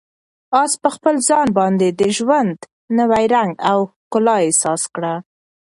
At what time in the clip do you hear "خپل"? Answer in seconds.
0.95-1.15